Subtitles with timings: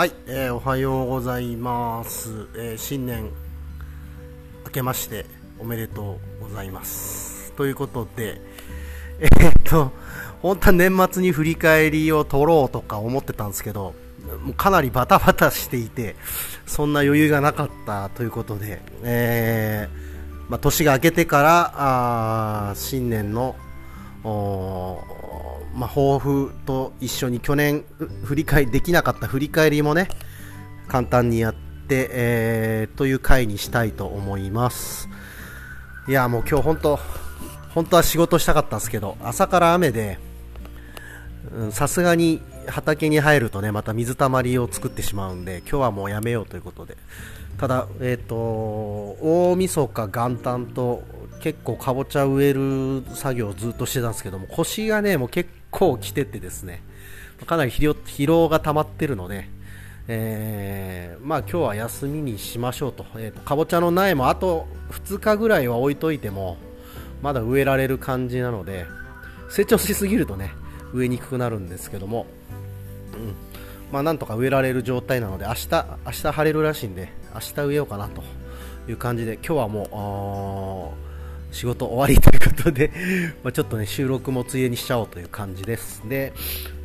[0.00, 3.30] はい、えーおはようございます、えー新年
[4.64, 5.26] 明けまして
[5.58, 7.52] おめでとうございます。
[7.52, 8.40] ということで
[9.20, 9.92] えーっと
[10.40, 13.92] 本当は年末に振り返りを取ろうとか思ってたんですけど
[14.42, 16.16] もうかなりバタバタしていて
[16.64, 23.54] そんな余裕がなかったということで、えーまあ、年が明けてからあ新年の
[25.74, 27.84] まあ、抱負と一緒に去年
[28.24, 30.08] 振り返りできなかった振り返りもね
[30.88, 31.54] 簡単にやっ
[31.88, 35.08] て、えーという回にしたいと思います。
[36.08, 36.98] いやもう今日本当
[37.74, 40.18] 本当は仕事したかったんですけど朝から雨で
[41.70, 46.96] さすがに畑に入るとねまた水たまりを作ってしまうんで今日はもうやめようということで。
[47.58, 51.02] ただえっ、と大晦日元旦と
[51.40, 56.82] 結構かぼちゃ植える作業をずっとしてたんですけども腰がねもう結構きててですね。
[57.46, 59.48] かなり疲労が溜まってるので、
[60.08, 66.56] えーまあ今日は休みにしましょうと,、えーとかぼちゃの苗もあと2日ぐらいは置いといても
[67.22, 68.86] まだ植えられる感じなので
[69.48, 70.52] 成長しすぎるとね
[70.92, 72.26] 植えにくくなるんですけども、
[73.14, 73.34] うん。
[73.92, 75.68] まあ、なんとか植えられる状態なので明日
[76.06, 78.22] 明日晴れるらしいんで明日植えようかなと
[78.88, 81.09] いう感じで今日はもう
[81.50, 82.90] 仕事終わりということで
[83.42, 86.02] まちょっとね収録もついでにしちゃおうという感じです。
[86.08, 86.32] で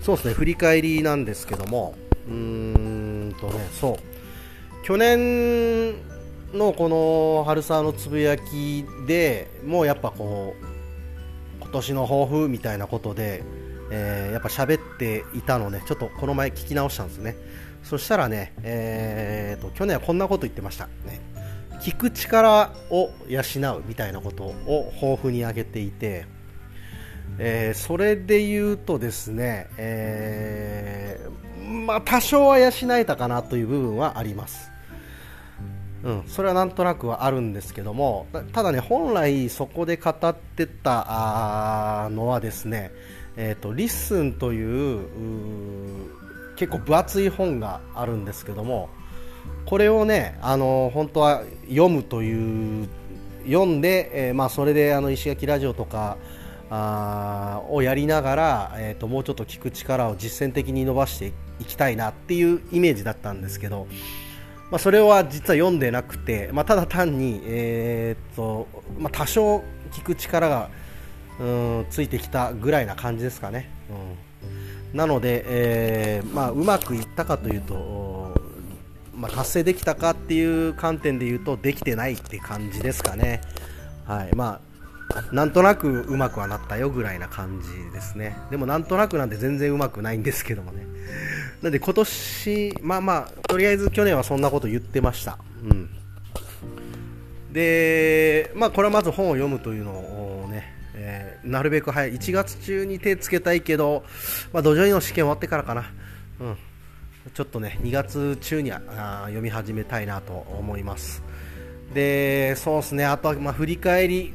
[0.01, 1.95] そうですね振り返りなんですけども
[2.27, 4.85] うーんとねそう。
[4.85, 5.93] 去年
[6.53, 10.65] のこの春沢のつぶやきでもうやっぱこう
[11.61, 13.43] 今年の抱負みたいなことで、
[13.91, 17.35] えーやっぱ喋っていたのでちょっとこの前聞き直したんですね。
[17.83, 20.85] そしたらね、えーと去年はこんなこと言ってました。
[21.05, 21.19] ね。
[21.85, 23.41] 聞く力を養
[23.77, 26.25] うみたいなことを抱負に挙げていて、
[27.37, 34.71] えーそれで言うとですね、えーまあ多少は養えたかなという部分はあります。
[36.03, 42.91] うん、それはなんとなくはあるんですけどもただね本来そこで語ってたのはですね、
[43.35, 45.05] えーと Listen という
[46.55, 48.89] 結構分厚い本があるんですけども
[49.65, 52.87] これをねあの本当は読むという
[53.45, 56.17] 読んで、えーまあ、それであの石垣ラジオとか
[56.69, 63.87] あをやりながら、えー、ともうちょっと聞く力を実践的に伸ばしていきたいなっていうイメージだったんですけど、
[64.71, 68.67] まあ、それは実は読んでなくて、まあ、ただ単に、えーと
[68.97, 70.69] まあ、多少聞く力が
[71.39, 73.69] うんついてきたぐらいな感じですかね。
[74.93, 78.04] うん、なので、えーまあ、うまくいったかというと、
[79.15, 83.41] まあ、達成できたかっていう観点で言うとできてないって感じですかね。
[84.05, 84.59] はいま
[85.09, 88.37] あ、なんとなくうまくはなったよぐらいな感じですね。
[88.51, 90.85] でもなんとなくなんて全然うまくないんですけどもね。
[91.61, 95.37] なんで今年、まあまあ、とりあえず去年はそんなこと言ってました。
[95.63, 95.89] うん。
[97.51, 104.03] で、まあこれはまず本を読むというのをね、えーなるべく早い、1月中に手つけたいけど、
[104.51, 105.85] まあ土壌医の試験終わってからかな。
[106.39, 106.57] うん。
[107.33, 111.23] ちょっとね、2月中にはあ読み始めたいなと思います。
[111.93, 114.33] で、そうですね、あとはま振り返り、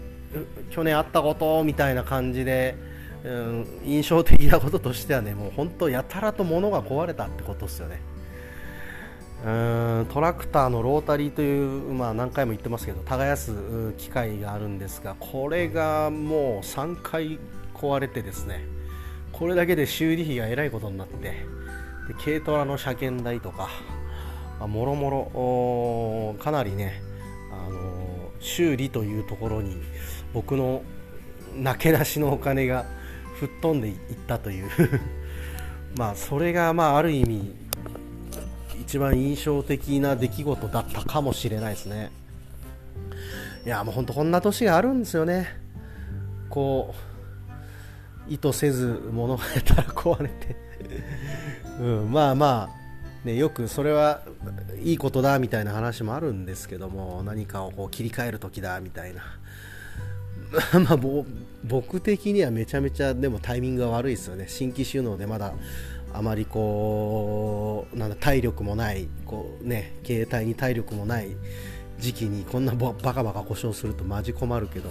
[0.70, 2.76] 去年あったことみたいな感じで、
[3.24, 8.00] うん、印象的なこととしてはね、もう本当やたらと物が壊れたってことですよね。
[9.44, 17.38] うーんトラクターのロータリーという、まあ、何回も言ってますけど耕す機械があるんですがこれがもう3回
[17.74, 18.66] 壊れてですね
[19.32, 21.46] これだけで修理費がえらいことになって
[22.08, 23.68] で軽トラの車検代とか、
[24.58, 27.02] まあもろもろかなりね、
[27.52, 29.76] あの修理というところに
[30.32, 30.82] 僕の
[31.56, 32.86] なけなしのお金が
[33.38, 33.96] 吹っ飛んでいっ
[34.26, 34.68] たという。
[35.96, 37.54] まあそれがまあある意味
[38.80, 42.10] 一番印象的な出来事だったかもしれないですね。
[43.64, 45.48] いやもう本当こんな年があるんですよね。
[46.48, 46.94] こ
[48.28, 50.56] う意図せず物がやたら壊れて、
[51.80, 54.22] うん、まあまあ、ね、よくそれは
[54.82, 59.22] いいことだみたいな話もあるんですけども何かをこう切り替える時だみたいな。
[60.80, 60.98] まあ、
[61.62, 64.46] 僕的にはめちゃめちゃでもタイミングが悪いですよね。
[64.48, 65.52] 新規収納でまだ
[66.12, 71.36] あまりこうなん体力もないこう、ね、携帯に体力もない
[72.00, 74.90] 時期にこんなババカバカ故障するとマジ困るけど。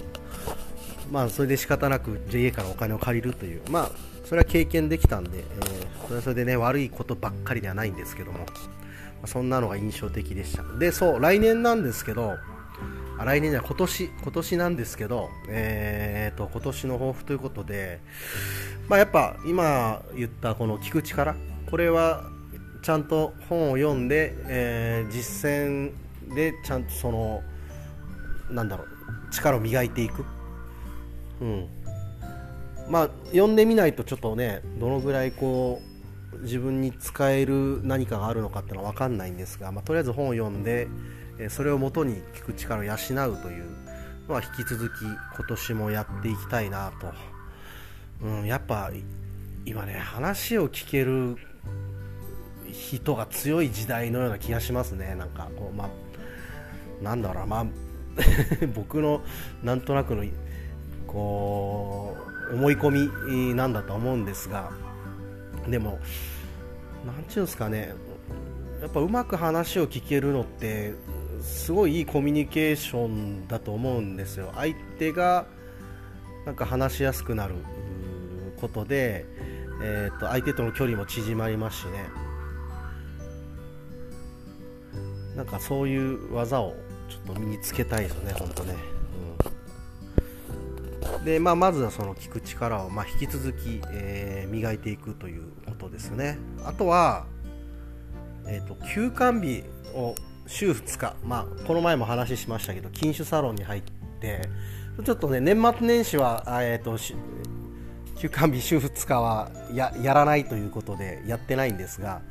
[1.12, 3.62] まあそれで仕方なく JA からお金を借りるという。
[3.70, 3.92] まあ
[4.26, 8.46] それは経験できたんで、えーそれはそれでね悪いことばっかりではないんですけども、ま
[9.24, 10.64] あそんなのが印象的でした。
[10.80, 12.36] でそう来年なんですけど
[13.20, 18.00] あ来年じゃ今年今年なんですけど、えー、と今年の抱負ということで、
[18.88, 21.36] まあ、やっぱ今言ったこの聞く力
[21.70, 22.24] これは
[22.82, 25.92] ちゃんと本を読んで、えー、実践
[26.34, 27.44] でちゃんとその
[28.50, 28.88] なんだろう
[29.32, 30.26] 力を磨いていく、
[31.42, 31.68] うん、
[32.90, 35.82] まあ読んでみないとちょっとねどのぐらいこ
[36.34, 40.88] う自分に使える何かがあるのかっていうのは分かんないんですが、まあ、とりあえず本を読んで、
[41.50, 42.98] それをもとに聞く力を養う
[43.38, 43.66] という
[44.28, 47.12] のは引き続き今年もやっていきたいなと、
[48.22, 48.92] うん、やっぱ
[49.66, 51.38] 今ね話を聞ける
[52.72, 55.16] 人が強い時代のような気がしますね。
[55.16, 55.90] なんかこうまあ
[57.04, 57.66] なんだろうまあ
[58.76, 59.22] 僕の
[59.64, 60.24] なんとなくの
[61.12, 62.16] こ
[62.52, 63.10] う思い込
[63.50, 64.72] みなんだと思うんですが
[65.68, 66.00] でも
[67.06, 67.94] 何て言うんですかね
[68.82, 70.94] やっぱうまく話を聞けるのって
[71.42, 74.52] すごいいいコミュニケーションだと思うんですよ。
[74.56, 75.48] 相手が
[76.46, 77.56] なんか話しやすくなる
[78.60, 79.26] ことで、
[79.82, 82.10] えー、と相手との距離も縮まりますしね。
[85.36, 86.76] なんかそういう技を
[87.10, 88.76] ちょっと身につけたいですよね本当ね、
[91.24, 96.38] で、まあ、まずはその聞く力を、まあ、引き続き、えー、磨いていくということですね。
[96.64, 97.26] あとは、
[98.48, 99.64] えーと、休館日
[99.94, 100.16] を
[100.48, 103.84] 週2日、まあ、この前も話しましたけど禁酒サロンに入っ
[104.20, 104.42] て
[105.06, 106.98] ちょっとね年末年始は、えーと、
[108.18, 112.22] 休館日週2日はややらないということでやってないんですが、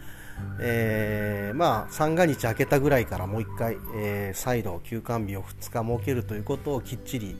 [0.61, 7.37] えー、まあ三が日明けたぐらいからもう1回、えー、再度休館日を2日設けるということをきっちり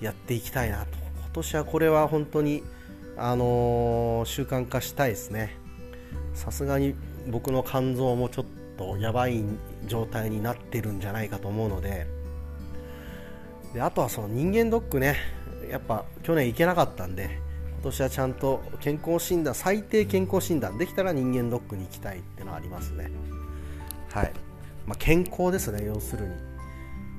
[0.00, 0.98] やっていきたいなと。
[0.98, 2.62] 今年はこれは本当に、
[3.16, 5.56] あのー、習慣化したいですね。
[6.34, 6.94] さすがに
[7.28, 8.44] 僕の肝臓もちょっ
[8.76, 9.42] とやばい
[9.86, 12.06] 状態になってるんじゃないかと思うので。
[13.74, 15.16] であとはその人間ドックね。
[15.70, 17.40] やっぱ去年行けなかったんで
[17.74, 23.10] 今年はちゃんと健康診断最低健康診断できたら人間ドックに行きたいっていうのはありますね。
[24.12, 24.32] はい、
[24.86, 26.34] まあ、健康ですね要するに。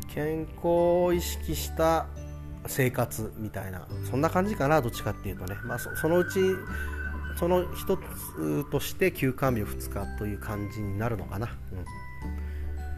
[0.08, 2.08] 健康を意識した
[2.68, 6.40] 生活みたいなそんな感じかなどっちかっていうとね、まあ、そのうち
[7.38, 11.86] その一つとして休館日2日という感じになるのかな、うん、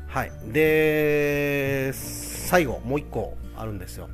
[0.08, 0.32] はい。
[0.52, 4.10] で最後もう1個あるんですよ。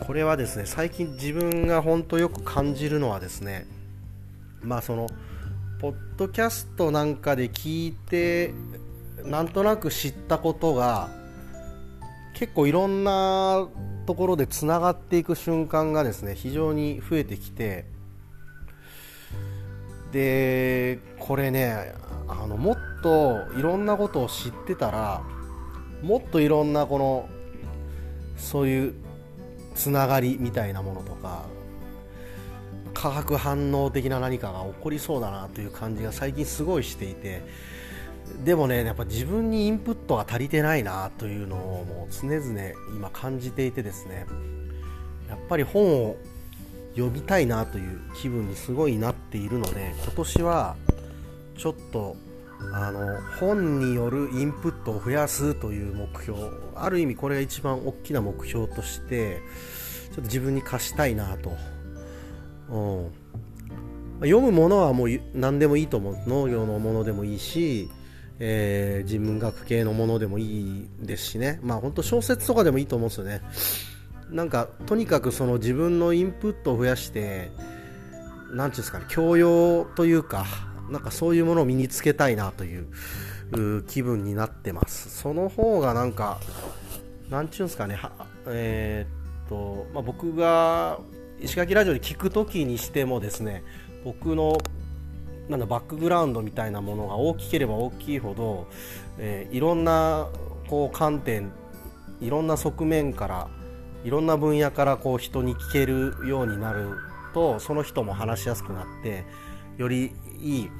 [0.00, 3.66] これはですね最近自分が本当よく感じるのはですね
[4.60, 5.08] まあその
[5.80, 8.52] ポッドキャストなんかで聞いて
[9.24, 11.08] なんとなく知ったことが
[12.34, 13.66] 結構いろんな
[14.08, 17.84] ところでつながっていく瞬間がですね非常に増えてきて
[20.12, 21.92] でこれね
[22.26, 25.22] あのもっといろんなことを知ってたら
[26.00, 27.28] もっといろんなこの
[28.38, 28.94] そういう
[29.74, 31.44] つながりみたいなものとか
[32.94, 37.42] 化学反応的な何かが起こりそうだなという感じが最近すごいしていて
[38.44, 42.60] でもねやっぱ自分にインプットが足りてないなというのをもう常々
[42.94, 44.26] 今感じていてですね
[45.28, 46.16] やっぱり本を
[46.94, 50.76] 読みたいなという気分にすごいなっているので今年は
[51.56, 52.16] ちょっと
[52.72, 56.38] あの本によるインプットを増やすという目標
[56.74, 59.40] ある意味これが一番大きな目標として
[60.08, 61.56] ちょっと自分に課したいなと、
[62.70, 63.12] うん、
[64.20, 66.16] 読むものはもう何でもいいと思う。
[66.26, 67.88] 農業のものでもいいし、
[68.40, 71.58] えー、人文学系のものでもいいですしね。
[71.62, 73.42] まあ本当小説とかでもいいと思うんですよね。
[74.30, 77.50] なんかとにかくその自分のインプットを増やして
[78.50, 80.44] 何ていうんですかね教養というか
[80.90, 85.10] なんかそういうものを身につけたいなという気分になってます。
[85.10, 86.38] その方がなんか
[87.30, 87.98] なんちゅうんですかね
[88.46, 90.98] えー、っと、まあ、僕が
[91.40, 93.62] 石垣ラジオで聞く時にしてもですね
[94.04, 94.58] 僕の
[95.48, 98.66] なんだバックグラウンドみたいなものが大きければ大きいほど、
[99.18, 100.28] えー、いろんな
[100.68, 101.50] こう観点
[102.20, 103.48] いろんな側面から
[104.04, 106.90] いろんな分野からこう人に聞けるようになる
[107.34, 109.24] とその人も話しやすくなって
[109.76, 110.70] よりいい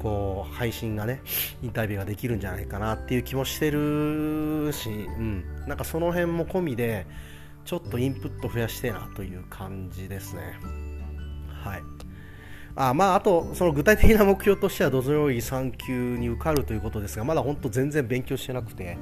[0.00, 1.22] こう配信がね
[1.62, 7.06] インタビューができるんじゃないかなっていう気もしてるし、うん、なんかその辺も込みで
[7.64, 10.58] ちょっとインプット増やしてなという感じですね。
[11.62, 11.82] はい。
[12.76, 18.98] あまあ、あと、その具体的な目標としては、ドズロイ3級に受かるということですが、まだ本当全然勉強してなくて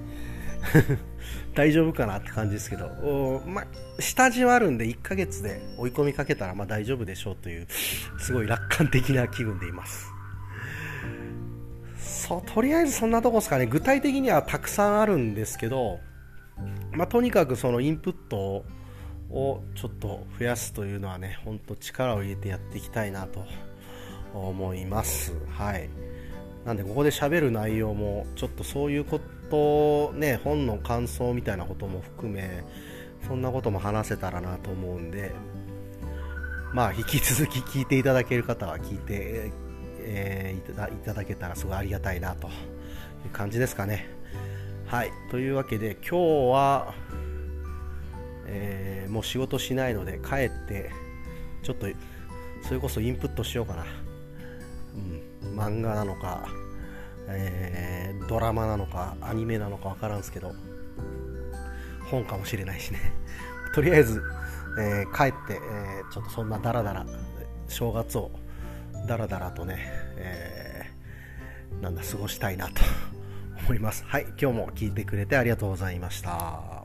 [1.55, 3.67] 大丈夫かなって感じですけど、おまあ、
[3.99, 7.67] 下地はあるんで1ヶ月で追い込みかけたらま大丈夫でしょうという、
[8.19, 10.12] すごい楽観的な気分でいます。
[11.99, 13.67] そう、とりあえずそんなとこですかね。
[13.67, 16.00] 具体的にはたくさんあるんですけど、
[16.93, 18.64] まあ、とにかくそのインプットを
[19.33, 23.45] をちょっと増やすというのはね、ほんと力を入れてやっていきたいなと
[24.35, 25.35] 思います。
[25.51, 25.89] はい。
[26.65, 29.21] なんでここで喋る内容もちょっとそういうこ
[29.51, 32.62] とね本の感想みたいなことも含め
[33.27, 35.33] そんなことも話せたらなと思うんで
[36.73, 39.53] まあ引き続き聞いていただける方は聞いて、
[39.99, 42.51] えー、いたいただけたらすごいありがたいなとい
[43.27, 44.09] う感じですかね
[44.87, 46.95] はいというわけで今日は、
[48.47, 50.91] えー、もう仕事しないので帰って
[51.63, 51.87] ちょっと
[52.63, 53.85] それこそインプットしようかな。
[55.43, 56.47] うん、漫画なのか、
[57.29, 60.55] えー、ドラマなのかアニメなのか分からんすけど
[62.11, 63.01] 本かもしれないしね。
[63.75, 64.23] とりあえず、
[64.79, 65.59] えー、帰って、え、
[66.13, 67.07] ちょっとそんなダラダラ
[67.69, 68.31] 正月を
[69.07, 69.79] ダラダラとね、
[70.17, 70.91] え、
[71.81, 72.83] なんだ過ごしたいなと
[73.65, 74.05] 思います。
[74.07, 76.82] はい今日も聞いてくれてありがとうございました。